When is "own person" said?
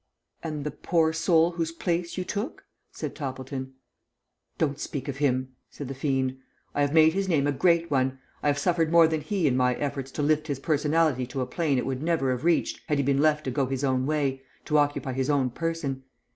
15.29-16.01